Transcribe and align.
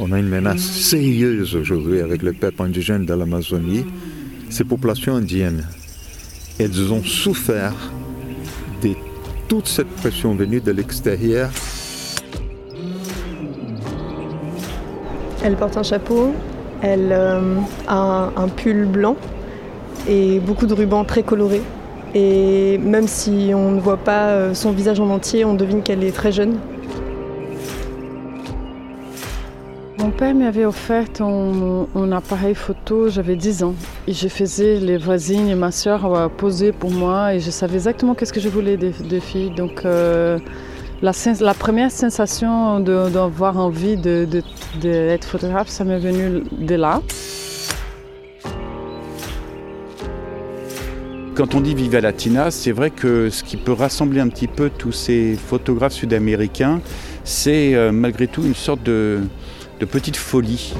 On 0.00 0.12
a 0.12 0.18
une 0.18 0.28
menace 0.28 0.60
sérieuse 0.60 1.54
aujourd'hui 1.54 2.00
avec 2.00 2.22
le 2.22 2.32
peuple 2.32 2.62
indigène 2.62 3.06
de 3.06 3.14
l'Amazonie, 3.14 3.86
ces 4.50 4.64
populations 4.64 5.14
indiennes. 5.14 5.64
Elles 6.58 6.92
ont 6.92 7.04
souffert 7.04 7.74
de 8.82 8.90
toute 9.48 9.68
cette 9.68 9.88
pression 9.88 10.34
venue 10.34 10.60
de 10.60 10.72
l'extérieur. 10.72 11.50
Elle 15.44 15.54
porte 15.54 15.76
un 15.76 15.84
chapeau, 15.84 16.34
elle 16.82 17.12
euh, 17.12 17.54
a 17.86 18.32
un, 18.36 18.48
pull 18.48 18.84
blanc 18.84 19.16
et 20.08 20.40
beaucoup 20.40 20.66
de 20.66 20.74
rubans 20.74 21.04
très 21.04 21.22
colorés. 21.22 21.62
Et 22.14 22.78
même 22.78 23.06
si 23.06 23.52
on 23.54 23.72
ne 23.72 23.80
voit 23.80 23.96
pas 23.96 24.28
euh, 24.28 24.54
son 24.54 24.72
visage 24.72 25.00
en 25.00 25.10
entier, 25.10 25.44
on 25.44 25.54
devine 25.54 25.82
qu'elle 25.82 26.02
est 26.02 26.12
très 26.12 26.32
jeune. 26.32 26.58
Mon 29.98 30.10
père 30.10 30.34
m'avait 30.34 30.64
offert 30.64 31.06
un, 31.20 32.12
appareil 32.12 32.54
photo, 32.54 33.08
j'avais 33.08 33.36
10 33.36 33.64
ans. 33.64 33.74
Et 34.06 34.12
je 34.12 34.28
faisais 34.28 34.76
les 34.76 34.96
voisines 34.96 35.48
et 35.48 35.54
ma 35.54 35.70
soeur 35.70 36.14
euh, 36.14 36.28
poser 36.28 36.72
pour 36.72 36.90
moi 36.90 37.34
et 37.34 37.40
je 37.40 37.50
savais 37.50 37.74
exactement 37.74 38.14
qu'est-ce 38.14 38.32
que 38.32 38.40
je 38.40 38.48
voulais 38.48 38.76
des, 38.76 39.20
filles. 39.20 39.50
Donc 39.50 39.82
la, 39.82 40.38
la, 41.02 41.54
première 41.54 41.90
sensation 41.90 42.80
d'avoir 42.80 43.58
envie 43.58 43.96
d'être 43.96 45.24
photographe, 45.26 45.68
ça 45.68 45.84
m'est 45.84 45.98
venu 45.98 46.42
de 46.52 46.74
là. 46.74 47.02
Quand 51.38 51.54
on 51.54 51.60
dit 51.60 51.76
Viva 51.76 52.00
Latina, 52.00 52.50
c'est 52.50 52.72
vrai 52.72 52.90
que 52.90 53.30
ce 53.30 53.44
qui 53.44 53.56
peut 53.56 53.70
rassembler 53.70 54.18
un 54.18 54.26
petit 54.26 54.48
peu 54.48 54.70
tous 54.70 54.90
ces 54.90 55.36
photographes 55.36 55.92
sud-américains, 55.92 56.80
c'est 57.22 57.76
euh, 57.76 57.92
malgré 57.92 58.26
tout 58.26 58.42
une 58.42 58.56
sorte 58.56 58.82
de, 58.82 59.20
de 59.78 59.84
petite 59.84 60.16
folie. 60.16 60.74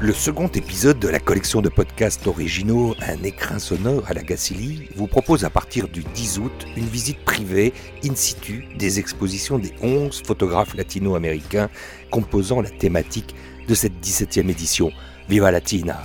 Le 0.00 0.12
second 0.12 0.46
épisode 0.46 1.00
de 1.00 1.08
la 1.08 1.18
collection 1.18 1.60
de 1.60 1.68
podcasts 1.68 2.28
originaux 2.28 2.94
Un 3.00 3.20
écrin 3.24 3.58
sonore 3.58 4.04
à 4.06 4.14
la 4.14 4.22
Gacilly 4.22 4.88
vous 4.94 5.08
propose 5.08 5.44
à 5.44 5.50
partir 5.50 5.88
du 5.88 6.04
10 6.04 6.38
août 6.38 6.66
une 6.76 6.86
visite 6.86 7.18
privée 7.24 7.72
in 8.04 8.14
situ 8.14 8.68
des 8.78 9.00
expositions 9.00 9.58
des 9.58 9.72
11 9.82 10.22
photographes 10.24 10.76
latino-américains 10.76 11.68
composant 12.12 12.60
la 12.60 12.70
thématique 12.70 13.34
de 13.66 13.74
cette 13.74 14.00
17e 14.00 14.48
édition, 14.48 14.92
Viva 15.28 15.50
Latina. 15.50 16.00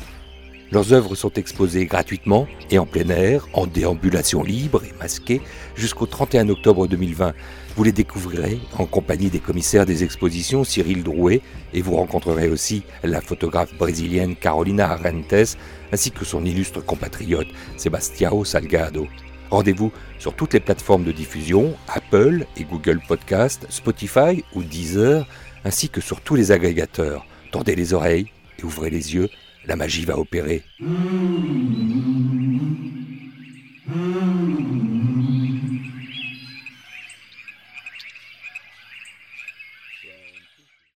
Leurs 0.74 0.92
œuvres 0.92 1.14
sont 1.14 1.32
exposées 1.34 1.86
gratuitement 1.86 2.48
et 2.72 2.80
en 2.80 2.88
plein 2.88 3.08
air, 3.10 3.48
en 3.54 3.68
déambulation 3.68 4.42
libre 4.42 4.82
et 4.84 4.94
masquée, 5.00 5.40
jusqu'au 5.76 6.08
31 6.08 6.50
octobre 6.50 6.88
2020 6.88 7.34
vous 7.76 7.84
les 7.84 7.92
découvrirez 7.92 8.60
en 8.80 8.88
compagnie 8.88 9.30
des 9.30 9.40
commissaires 9.40 9.86
des 9.86 10.04
expositions 10.04 10.64
Cyril 10.64 11.04
Drouet 11.04 11.42
et 11.74 11.84
vous 11.84 11.96
rencontrerez 11.96 12.50
aussi 12.50 12.82
la 13.04 13.22
photographe 13.22 13.76
brésilienne 13.78 14.36
Carolina 14.36 14.90
Arentes 14.90 15.58
ainsi 15.92 16.10
que 16.10 16.26
son 16.26 16.44
illustre 16.44 16.84
compatriote 16.84 17.50
Sebastião 17.78 18.44
Salgado. 18.44 19.08
Rendez-vous 19.52 19.92
sur 20.18 20.34
toutes 20.34 20.54
les 20.54 20.60
plateformes 20.60 21.04
de 21.04 21.12
diffusion, 21.12 21.76
Apple 21.88 22.48
et 22.58 22.64
Google 22.64 23.00
Podcast, 23.08 23.68
Spotify 23.70 24.44
ou 24.56 24.64
Deezer, 24.64 25.28
ainsi 25.66 25.90
que 25.90 26.02
sur 26.02 26.22
tous 26.22 26.34
les 26.34 26.52
agrégateurs. 26.52 27.28
Tendez 27.52 27.76
les 27.76 27.94
oreilles 27.94 28.32
et 28.58 28.64
ouvrez 28.64 28.90
les 28.90 29.14
yeux, 29.14 29.30
la 29.66 29.75
magie 29.75 30.06
va 30.06 30.17
opérer. 30.17 30.64
Mmh. 30.80 32.12